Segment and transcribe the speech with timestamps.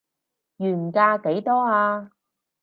[0.57, 2.09] 原價幾多啊